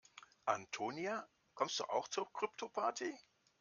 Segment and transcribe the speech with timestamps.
[0.47, 3.15] Antonia, kommst du auch zur Kryptoparty?